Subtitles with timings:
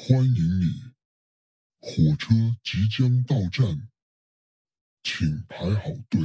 [0.00, 0.94] 欢迎你，
[1.80, 3.88] 火车即将到站，
[5.02, 6.20] 请排好队。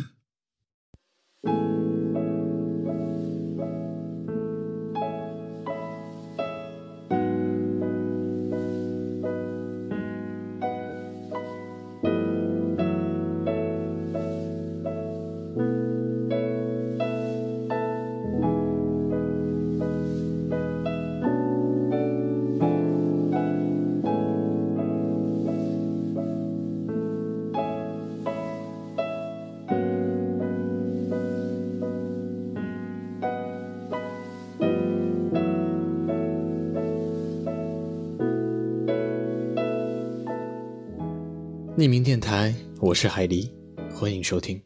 [41.75, 43.49] 匿名电台，我是海狸，
[43.95, 44.61] 欢迎收听。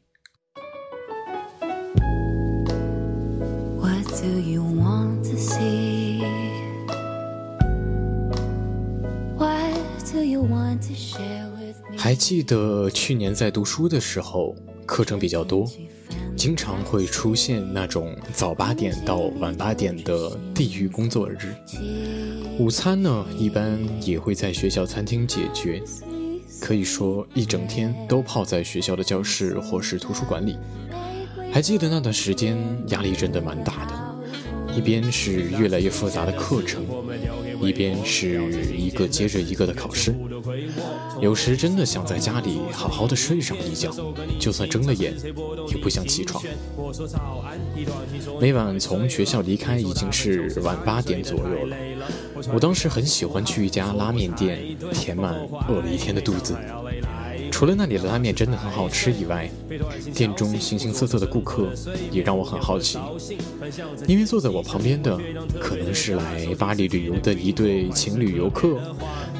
[3.80, 6.22] What do you want to see?
[9.38, 11.98] What do you want to share with me?
[11.98, 14.54] 还记得去年在读书的时候，
[14.86, 15.66] 课程比较多，
[16.36, 21.55] 经常会出现那种早八点到晚八点的地狱工作日。
[22.60, 25.82] 午餐呢，一般也会在学校餐厅解决。
[26.60, 30.58] 可以说一整天都泡在学校的教室或是图书馆里。
[31.52, 33.77] 还记得那段时间压力真的蛮大，
[34.78, 36.86] 一边是越来越复杂的课程，
[37.60, 40.14] 一边是一个接着一个的考试。
[41.20, 43.92] 有时真的想在家里好好的睡上一觉，
[44.40, 45.16] 就算睁了眼
[45.70, 46.44] 也不想起床。
[48.40, 51.76] 每晚从学校离开已经是晚八点左右了。
[52.54, 54.60] 我当时很喜欢去一家拉面店，
[54.94, 55.34] 填满
[55.68, 56.55] 饿了一天的肚子。
[57.58, 59.50] 除了那里的拉面真的很好吃以外，
[60.13, 61.74] 店中形形色色的顾客
[62.12, 62.99] 也让我很好奇。
[64.06, 65.19] 因为坐在我旁边的
[65.59, 68.80] 可能是来巴黎旅游的一对情侣游客，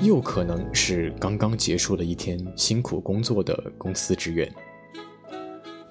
[0.02, 4.52] 又可能是刚刚结束了一天辛苦工作的公司职员。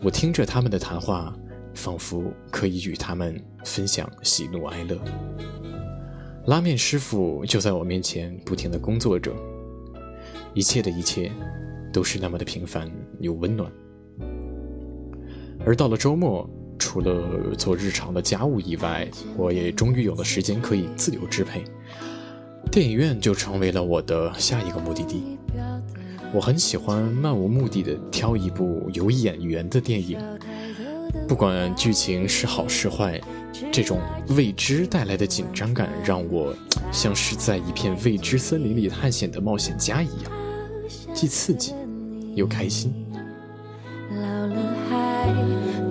[0.02, 1.32] 我听着他们的谈话，
[1.74, 4.98] 仿佛可以与他们分享喜怒哀乐。
[6.46, 9.32] 拉面师傅就在我面前不停地工作着，
[10.54, 11.30] 一切的一切
[11.96, 13.72] 都是那么的平凡又温暖。
[15.64, 16.46] 而到了周末，
[16.78, 21.64] 除了做日常的家务以外，我也终于有了时间可以自由支配，
[22.70, 25.38] 电影院就成为了我的下一个目的地。
[26.34, 30.18] 我很喜欢漫无目的的挑一部有演员的电影，
[31.26, 33.18] 不管剧情是好是坏。
[33.72, 33.98] 这种
[34.36, 36.54] 未知带来的紧张感，让我
[36.92, 40.30] 像是在一片未知森林里探险的冒险家一样，
[41.14, 41.72] 既刺激
[42.36, 42.94] 又开心。
[44.10, 44.54] 老了
[44.88, 45.26] 还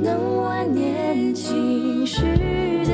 [0.01, 2.93] 能玩年轻时的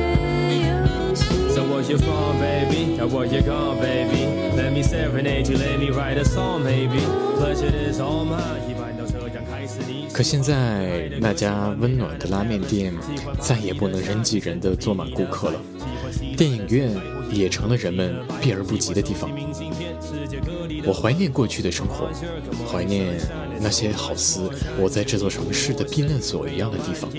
[0.50, 1.24] 游戏。
[1.54, 2.98] So where you from, baby?
[2.98, 4.26] Where you gone, baby?
[4.56, 7.00] Let me serenade you, let me write a song, baby.
[7.38, 8.62] Pleasure is all mine.
[10.12, 12.92] 可现在那家温暖的拉面店
[13.38, 15.60] 再也不能人挤人的坐满顾客了，
[16.36, 16.90] 电影院
[17.30, 19.30] 也成了人们避而不及的地方。
[20.84, 22.08] 我怀念过去的生活，
[22.70, 23.16] 怀念
[23.60, 24.50] 那些好似
[24.80, 27.10] 我在这座城市的避难所一样的地方。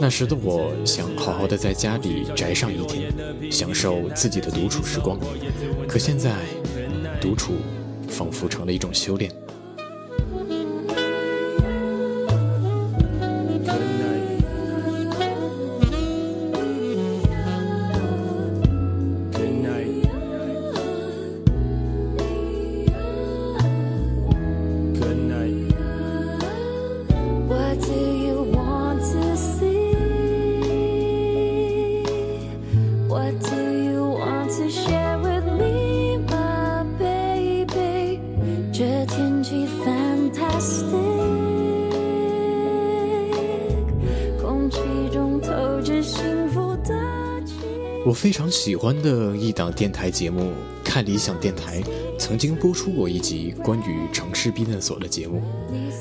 [0.00, 3.12] 那时的我想好好的在家里宅上一天，
[3.50, 5.18] 享受自己的独处时光。
[5.86, 6.34] 可现在，
[7.20, 7.54] 独处
[8.08, 9.30] 仿佛成了一种修炼。
[48.54, 50.42] 喜欢的一档电台节目
[50.84, 51.80] 《看理想电台》
[52.16, 55.42] 曾经播出过一集关于城市避难所的节目。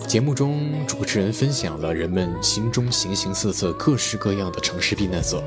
[0.07, 5.44] 节目中，主持人分享了人们心中形形色色、各式各样的城市避难所。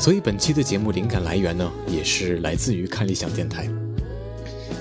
[0.00, 3.68] 所以本期的节目灵感来源呢，也是来自于看理想电台。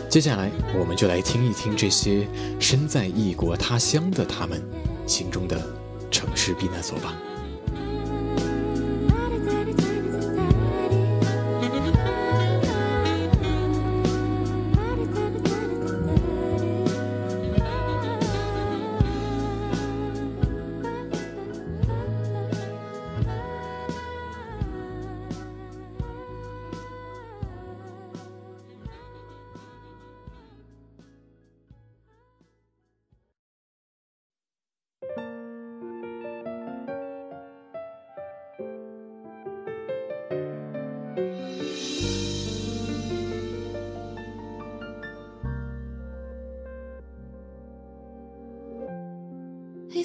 [0.07, 0.49] 接下来，
[0.79, 2.25] 我们就来听一听这些
[2.57, 4.63] 身在异国他乡的他们
[5.05, 5.61] 心中的
[6.09, 7.13] 城市避难所吧。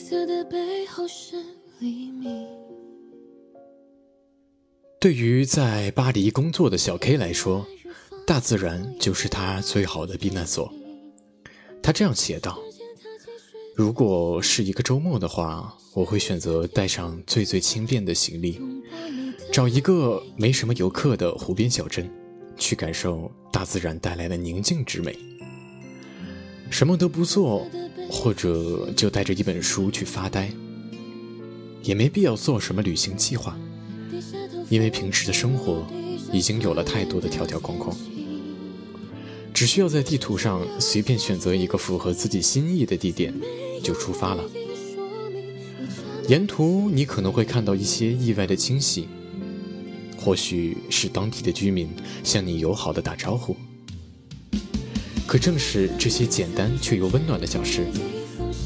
[0.08, 1.34] 色的背后是
[1.80, 2.46] 黎明。
[5.00, 7.66] 对于在巴黎工作的小 K 来说，
[8.24, 10.72] 大自然就是他最好的避难所。
[11.82, 12.56] 他这样写道
[13.74, 18.60] ：“如果是一个周末的话，我会选择带上最最轻便的行李，
[19.52, 22.08] 找一个没什么游客的湖边小镇，
[22.56, 25.18] 去感受大自然带来的宁静之美。
[26.70, 27.66] 什么都不做，
[28.10, 30.50] 或者就带着一本书去发呆，
[31.82, 33.56] 也没必要做什么旅行计划。”
[34.68, 35.86] 因为平时的生活
[36.32, 37.96] 已经有了太多的条条框框，
[39.54, 43.32] 只需要在地图上随便选择一个符合自己心意的地点，
[43.80, 44.42] 就出发了。
[46.28, 49.06] 沿途你可能会看到一些意外的惊喜，
[50.18, 51.88] 或许是当地的居民
[52.24, 53.56] 向你友好的打招呼。
[55.26, 57.84] 可正是这些简单却又温暖的小事，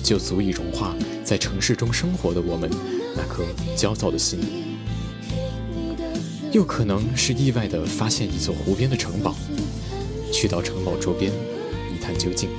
[0.03, 2.71] 就足以融化在城市中生活的我们
[3.17, 4.39] 那颗焦躁的心。
[6.53, 9.35] 又可能是意外地发现一座湖边的城堡，
[10.33, 11.33] 去到城堡周边
[11.95, 12.51] 一探究竟。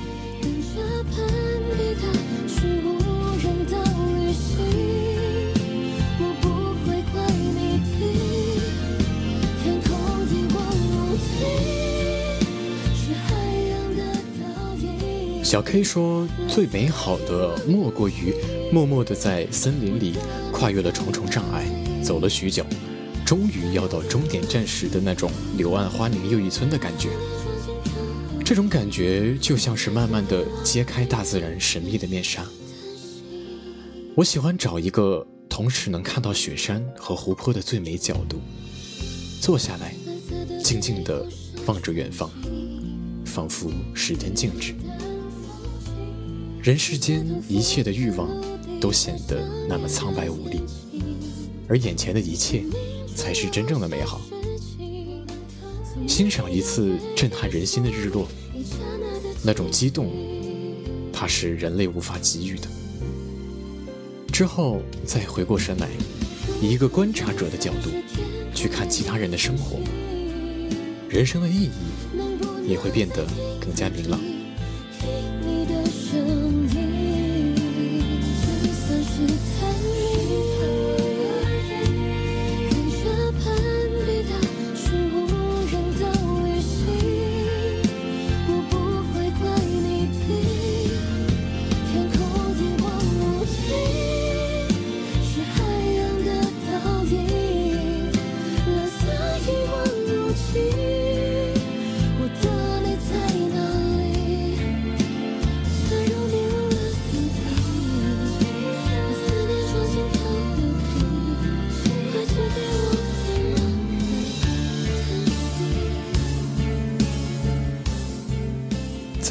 [15.52, 18.34] 小 K 说：“最美好的莫过于
[18.72, 20.14] 默默地在森林里
[20.50, 21.66] 跨越了重重障碍，
[22.02, 22.64] 走了许久。”
[23.22, 27.10] 终于要到终点站时的那种柳暗花明又一村的感觉，
[28.42, 32.46] 这种感觉就像是慢慢地揭开大自然神秘的面纱。
[34.16, 38.40] 我喜欢找一个同时能看到雪山和湖泊的最美角度，
[39.38, 39.94] 坐下来，
[40.64, 41.26] 静静地
[41.66, 42.30] 望着远方，
[43.26, 44.74] 仿佛时间静止，
[46.62, 48.28] 人世间一切的欲望
[48.80, 50.60] 都显得那么苍白无力，
[51.68, 52.64] 而眼前的一切。
[53.14, 54.22] 才是真正的美好。
[56.08, 58.26] 欣赏一次震撼人心的日落，
[59.44, 60.10] 那种激动，
[61.12, 62.66] 怕是人类无法给予的。
[64.32, 65.88] 之后再回过神来，
[66.62, 67.90] 以一个观察者的角度
[68.54, 69.78] 去看其他人的生活，
[71.08, 71.70] 人生的意义
[72.66, 73.26] 也会变得
[73.60, 74.18] 更加明朗。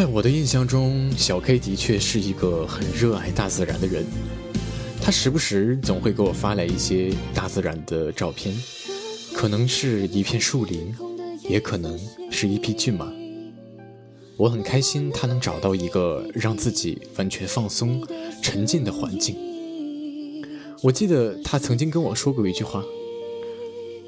[0.02, 4.04] 在我的印象中，小 K 的确是一个很热爱大自然的人。
[5.00, 8.52] 他时不时总会给我发来一些大自然的照片，
[9.32, 10.92] 可能是一片树林，
[11.48, 12.00] 也可能
[12.32, 13.14] 是一匹骏马。
[14.38, 18.04] 我很开心他能找到一个让自己完全放松、
[18.42, 19.36] 沉浸的环境。
[20.82, 22.84] 我记得他曾经跟我说过一句话，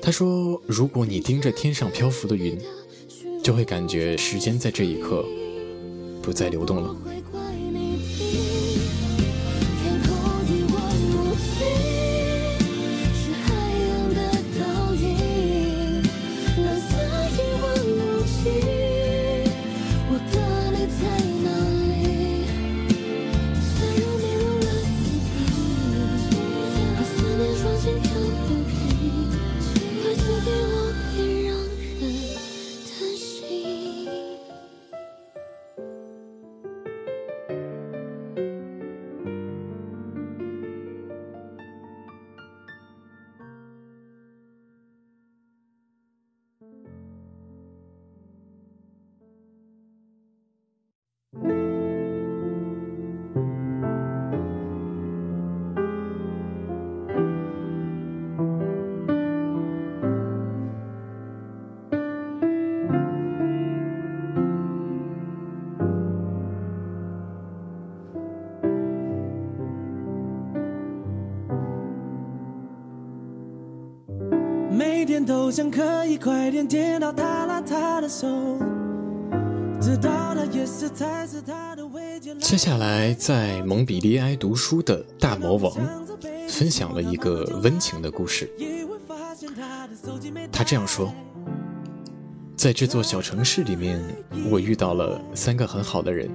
[0.01, 2.59] 他说：“如果你盯着天上漂浮的云，
[3.43, 5.23] 就会感觉时间在这一刻。”
[6.24, 7.12] 不再流动了。
[75.03, 78.25] 每天都想可以快点见到他拉他的手，
[79.81, 80.88] 直到他夜色
[82.39, 85.75] 接下来，在蒙彼利埃读书的大魔王
[86.48, 88.50] 分享了一个温情的故事。
[90.50, 91.13] 他这样说
[92.55, 94.01] ：“在这座小城市里面，
[94.50, 96.29] 我遇到了三个很好的人，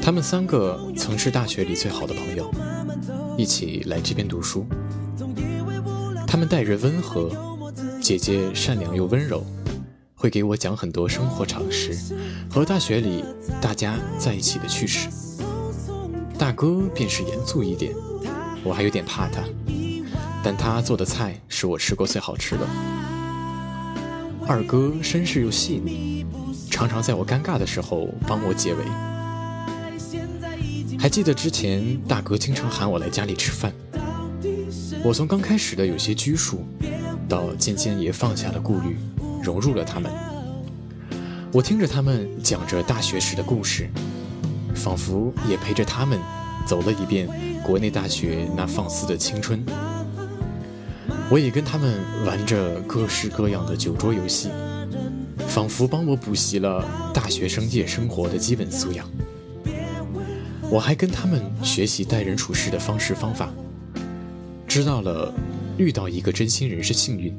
[0.00, 2.50] 他们三个曾是大学里最好的朋友，
[3.36, 4.64] 一起来这边读书。
[6.32, 7.28] 他们待人温和，
[8.00, 9.44] 姐姐善良又温柔。”
[10.16, 11.94] 会给我讲很多生活常识
[12.48, 13.22] 和大学里
[13.60, 15.10] 大家在一起的趣事。
[16.38, 17.92] 大哥便是严肃一点，
[18.64, 19.42] 我还有点怕他，
[20.42, 22.66] 但他做的菜是我吃过最好吃的。
[24.46, 26.24] 二哥绅士又细腻，
[26.70, 28.84] 常常在我尴尬的时候帮我解围。
[30.98, 33.70] 还记得之前大哥经常喊我来家里吃饭，
[35.04, 36.64] 我从刚开始的有些拘束，
[37.28, 38.96] 到渐渐也放下了顾虑。
[39.42, 40.08] 融入了他们，
[41.50, 43.88] 我听着他们讲着大学时的故事，
[44.72, 46.16] 仿佛也陪着他们
[46.64, 47.28] 走了一遍
[47.64, 49.60] 国内大学那放肆的青春。
[51.28, 54.50] 我也跟他们玩着各式各样的酒桌游戏，
[55.48, 59.10] 仿佛帮我补习了大学生夜生活的基本素养。
[60.70, 63.52] 我还跟他们学习待人处事的方式方法，
[64.72, 65.30] 知道了
[65.76, 67.30] 遇到一个真心人是幸运。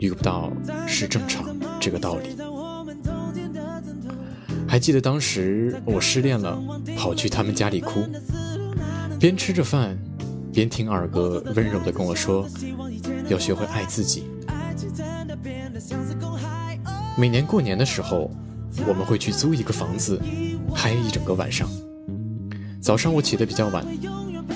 [0.00, 0.52] 遇不到
[0.86, 2.36] 是正常这个道理。
[4.68, 6.62] 还记得当时我失恋了，
[6.94, 8.06] 跑去他们家里哭，
[9.18, 9.96] 边吃着饭，
[10.52, 12.46] 边听二哥温柔的跟我说，
[13.30, 14.24] 要学会爱自己。
[17.16, 18.30] 每年过年的时候，
[18.86, 20.20] 我们会去租一个房子，
[20.74, 21.66] 嗨一整个晚上。
[22.78, 23.86] 早上我起得比较晚，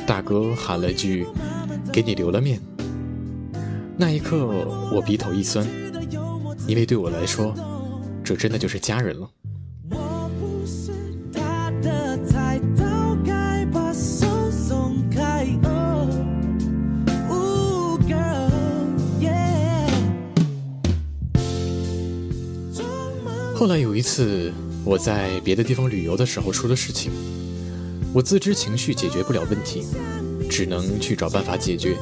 [0.07, 1.27] 大哥喊了句
[1.93, 2.61] ：“给你留了面。”
[3.97, 4.47] 那一刻，
[4.93, 5.67] 我鼻头一酸，
[6.67, 7.55] 因为对我来说，
[8.25, 9.31] 这真的就是家人了。
[23.55, 24.53] 后来有一次，
[24.85, 27.13] 我在别的地方旅游的时候出了事情，
[28.13, 29.85] 我自知情绪解决不了问题，
[30.53, 31.97] 只能去找办法解决。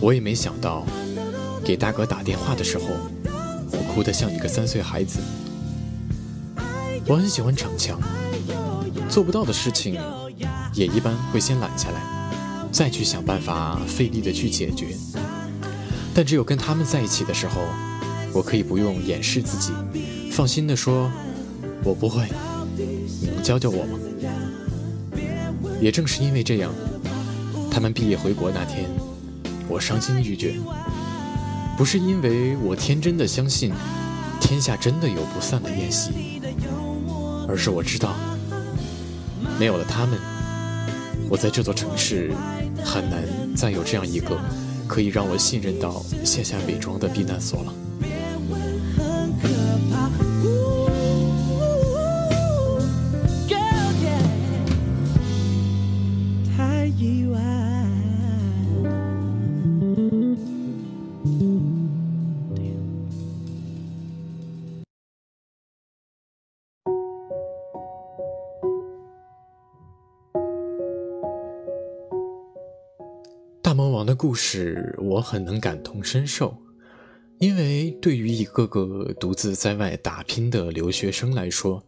[0.00, 0.86] 我也没想到，
[1.64, 2.84] 给大哥打电话的时候，
[3.72, 5.18] 我哭得像一个三岁孩子。
[7.08, 8.00] 我很喜欢逞强，
[9.08, 10.00] 做不到的事情，
[10.72, 12.00] 也一般会先揽下来，
[12.70, 14.96] 再去想办法费力的去解决。
[16.14, 17.62] 但只有跟他们在一起的时候，
[18.32, 19.72] 我可以不用掩饰自己，
[20.30, 21.10] 放心的说，
[21.82, 22.28] 我不会，
[22.76, 23.98] 你能教教我吗？
[25.80, 26.72] 也正是因为这样，
[27.78, 28.90] 他们毕业回国那天。
[29.68, 30.56] 我伤心欲绝，
[31.76, 33.72] 不是因为我天真的相信
[34.40, 36.42] 天下真的有不散的宴席，
[37.46, 38.16] 而是我知道，
[39.60, 40.18] 没有了他们，
[41.30, 42.32] 我在这座城市
[42.84, 43.22] 很难
[43.54, 44.36] 再有这样一个
[44.88, 47.72] 可以让我信任到卸下伪装的避难所了。
[73.78, 76.52] 魔王的故事，我很能感同身受，
[77.38, 81.80] 因为对于一个个独自在外打拼的留学生来说，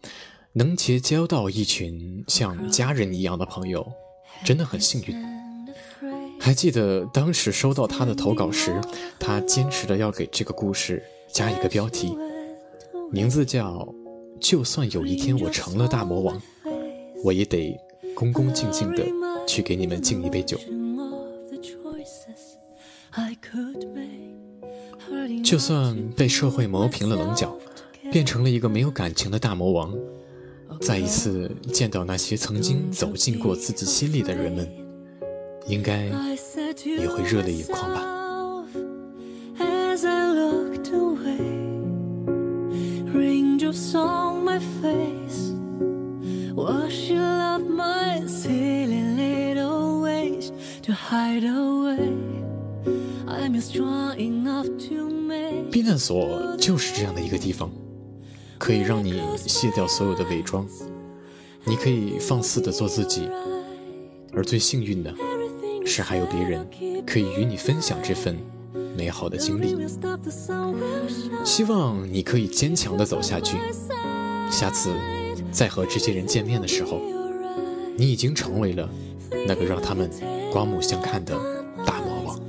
[0.53, 3.85] 能结交到一群像家人一样的朋友，
[4.45, 5.17] 真的很幸运。
[6.39, 8.81] 还记得当时收到他的投稿时，
[9.19, 12.17] 他坚持的要给这个故事加一个标题，
[13.11, 13.93] 名字叫
[14.39, 16.41] “就算有一天我成了大魔王，
[17.25, 17.77] 我也得
[18.15, 19.05] 恭恭敬敬的
[19.45, 20.57] 去给你们敬一杯酒。”
[25.43, 27.57] 就算被社会磨平了棱角，
[28.13, 29.93] 变成了一个没有感情的大魔王，
[30.81, 34.69] 再一次见到那些曾经走进过自己心里的人们，
[35.67, 36.05] 应该
[36.85, 38.20] 也会热泪盈眶吧。
[55.91, 57.69] 避难所就是这样的一个地方，
[58.59, 60.65] 可以让你卸掉所有的伪装，
[61.65, 63.29] 你可以放肆的做自己，
[64.33, 65.13] 而最幸运的
[65.85, 66.65] 是还有别人
[67.05, 68.39] 可以与你分享这份
[68.97, 69.77] 美好的经历。
[71.45, 73.57] 希望你可以坚强的走下去，
[74.49, 74.93] 下次
[75.51, 77.01] 再和这些人见面的时候，
[77.97, 78.89] 你已经成为了
[79.45, 80.09] 那个让他们
[80.53, 81.37] 刮目相看的
[81.85, 82.41] 大魔王。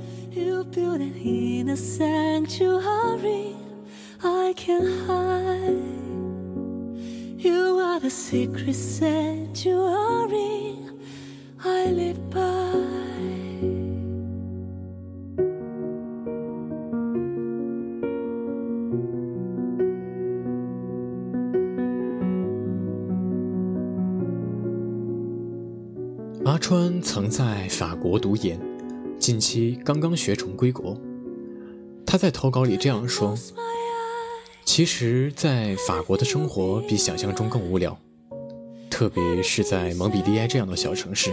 [26.44, 28.58] 阿川曾在法国读研，
[29.18, 30.96] 近期刚刚学成归国。
[32.04, 33.34] 他在投稿里这样说
[34.64, 37.98] ：“其实，在法国的生活比想象中更无聊，
[38.88, 41.30] 特别是在蒙彼利埃这样的小城市，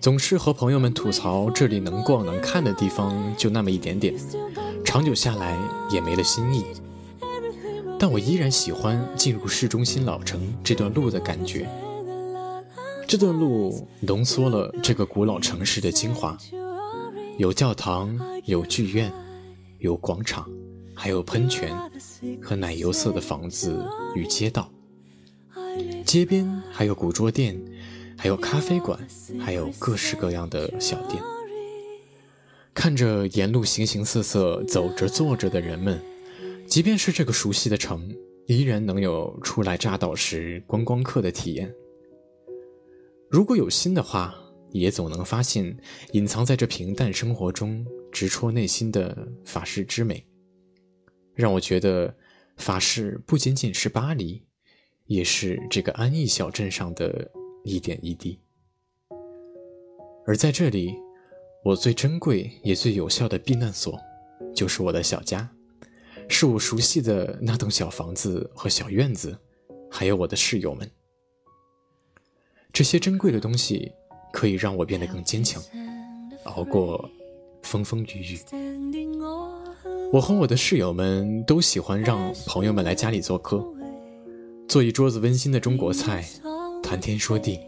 [0.00, 4.14] 总是和朋友们吐槽这里能逛能看的地方就那么一点点，
[4.84, 5.58] 长久下来
[5.90, 6.64] 也没了新意。
[7.98, 11.68] 但我依然喜欢进入市中心老城这段路的感觉。”
[13.06, 16.36] 这段路浓缩了这个古老城市的精华，
[17.38, 19.12] 有教堂，有剧院，
[19.78, 20.48] 有广场，
[20.96, 21.70] 还有喷泉
[22.42, 24.72] 和奶油色的房子与街道。
[26.04, 27.60] 街边还有古桌店，
[28.16, 28.98] 还有咖啡馆，
[29.38, 31.22] 还有各式各样的小店。
[32.72, 36.00] 看着沿路形形色色走着坐着的人们，
[36.66, 38.10] 即便是这个熟悉的城，
[38.46, 41.72] 依然能有初来乍到时观光客的体验。
[43.28, 44.34] 如果有心的话，
[44.70, 45.76] 也总能发现
[46.12, 50.24] 隐藏在这平淡生活中直戳内心的法式之美，
[51.36, 52.12] 让我觉得
[52.56, 54.42] 法式不仅仅是巴黎，
[55.04, 57.30] 也是这个安逸小镇上的
[57.62, 58.40] 一点一滴。
[60.26, 60.94] 而在这里，
[61.62, 64.00] 我最珍贵也最有效的避难所，
[64.54, 65.48] 就是我的小家，
[66.26, 69.38] 是我熟悉的那栋小房子和小院子，
[69.90, 70.90] 还有我的室友们。
[72.72, 73.92] 这些珍贵的东西
[74.32, 75.62] 可以让我变得更坚强，
[76.44, 77.08] 熬过
[77.62, 79.65] 风风雨雨。
[80.12, 83.64] 我和我的室友们都喜欢让朋友们来家里做客，
[84.68, 86.24] 做一桌子温馨的中国菜，
[86.82, 87.58] 谈天说地。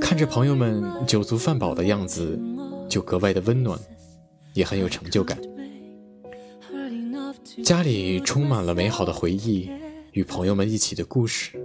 [0.00, 2.38] 看着朋友们酒足饭饱的样子，
[2.88, 3.78] 就格外的温暖，
[4.54, 5.38] 也很有成就感。
[7.64, 9.68] 家里充满了美好的回忆，
[10.12, 11.60] 与朋友们一起的故事。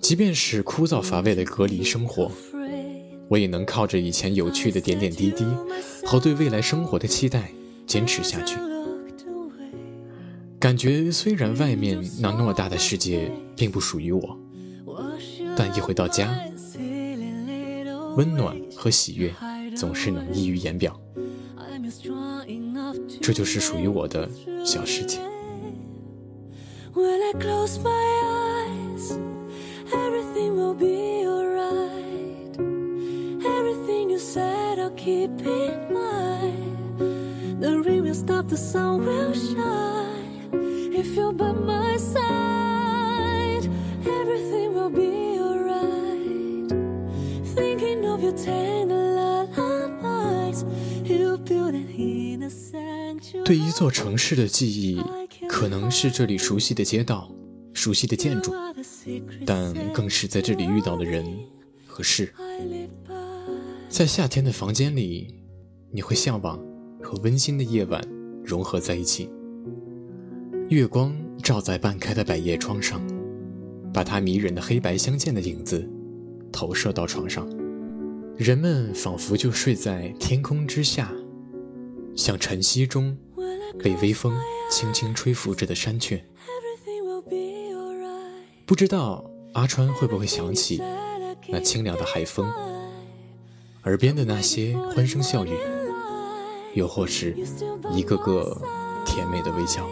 [0.00, 2.30] 即便是枯燥乏味的隔离生活，
[3.28, 5.44] 我也能靠着以前有趣的点点滴滴
[6.06, 7.50] 和对未来生活的期待
[7.86, 8.58] 坚持下去。
[10.58, 14.38] 感觉虽然外面那偌大的世界并不属于我，
[15.56, 16.34] 但一回到家，
[18.16, 19.32] 温暖和喜悦
[19.76, 20.98] 总是能溢于言表。
[23.20, 24.28] 这就是属于我的
[24.64, 25.18] 小世界。
[53.44, 55.02] 对一座城市的记忆，
[55.48, 57.30] 可能是这里熟悉的街道、
[57.74, 58.52] 熟悉的建筑，
[59.44, 61.26] 但更是在这里遇到的人
[61.86, 62.32] 和事。
[63.88, 65.34] 在夏天的房间里，
[65.92, 66.58] 你会向往
[67.04, 68.02] 和温馨的夜晚
[68.42, 69.30] 融合在一起。
[70.70, 73.00] 月光照在半开的百叶窗上，
[73.92, 75.86] 把它迷人的黑白相间的影子
[76.50, 77.46] 投射到床上。
[78.36, 81.12] 人们仿佛就睡在天空之下，
[82.16, 83.16] 像晨曦中
[83.78, 84.34] 被微风
[84.70, 86.24] 轻轻吹拂着的山雀。
[88.66, 90.80] 不知道阿川会不会想起
[91.48, 92.50] 那清凉的海风，
[93.84, 95.50] 耳边的那些欢声笑语，
[96.74, 97.34] 又或是
[97.92, 98.60] 一个个
[99.04, 99.88] 甜美的微笑。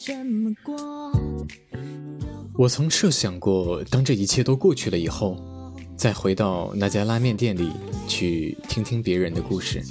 [0.00, 1.12] 这么过
[2.54, 5.36] 我曾设想过，当这一切都过去了以后，
[5.96, 7.72] 再回到那家拉面店里
[8.06, 9.82] 去听听别人的故事，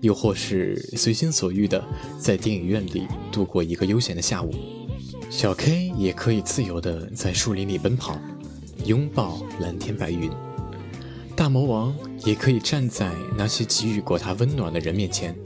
[0.00, 1.84] 又或是随心所欲的
[2.18, 4.50] 在电影院里度过一个悠闲的下午。
[5.28, 8.18] 小 K 也可以自由的在树林里奔跑，
[8.86, 10.30] 拥抱蓝天白云。
[11.36, 15.36] 大魔王也可以站在那些给予过他温暖的人面前，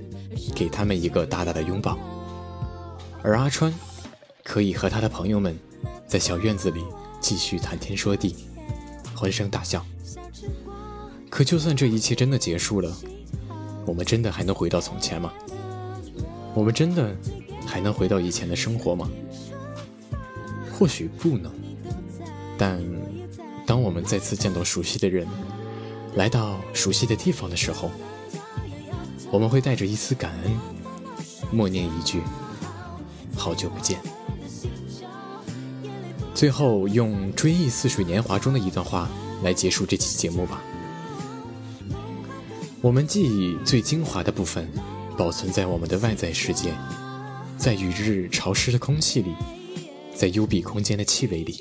[0.54, 1.98] 给他们一个大大的拥抱。
[3.20, 3.74] 而阿川，
[4.44, 5.58] 可以和他的朋友们
[6.06, 6.84] 在小院子里
[7.20, 8.34] 继续谈天说地，
[9.14, 9.84] 欢声大笑。
[11.28, 12.96] 可就算这一切真的结束了，
[13.84, 15.32] 我们真的还能回到从前吗？
[16.54, 17.14] 我们真的
[17.66, 19.08] 还能回到以前的生活吗？
[20.72, 21.52] 或许不能，
[22.56, 22.82] 但
[23.66, 25.26] 当我们再次见到熟悉的人，
[26.14, 27.90] 来到熟悉的地方的时候，
[29.30, 30.56] 我们会带着一丝感恩，
[31.52, 32.22] 默念一句
[33.36, 34.00] “好久不见”。
[36.38, 39.10] 最后用《追忆似水年华》中的一段话
[39.42, 40.62] 来结束这期节目吧。
[42.80, 44.70] 我们记忆最精华的部分，
[45.16, 46.72] 保存在我们的外在世界，
[47.56, 49.34] 在雨日潮湿的空气里。
[50.14, 51.60] 在幽闭空间的气味里，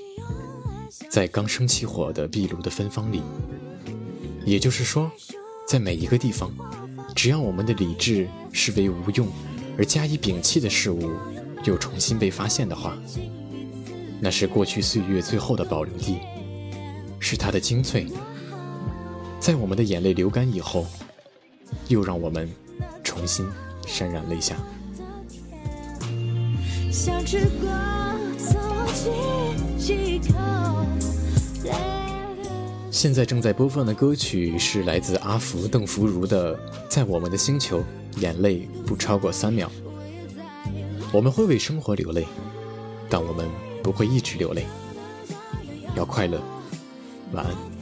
[1.09, 3.23] 在刚生起火的壁炉的芬芳里，
[4.45, 5.11] 也就是说，
[5.67, 6.51] 在每一个地方，
[7.15, 9.27] 只要我们的理智视为无用
[9.75, 11.09] 而加以摒弃的事物
[11.63, 12.95] 又重新被发现的话，
[14.19, 16.17] 那是过去岁月最后的保留地，
[17.19, 18.07] 是它的精粹，
[19.39, 20.85] 在我们的眼泪流干以后，
[21.87, 22.49] 又让我们
[23.03, 23.47] 重新
[23.85, 24.55] 潸然泪下。
[32.89, 36.55] 现在正在播放的歌曲是来自阿福邓福如的
[36.89, 37.83] 《在我们的星球，
[38.19, 39.69] 眼泪不超过三秒》。
[41.13, 42.25] 我们会为生活流泪，
[43.07, 43.47] 但我们
[43.87, 44.65] 不会一直流泪。
[45.95, 46.41] 要快乐，
[47.31, 47.76] 晚安。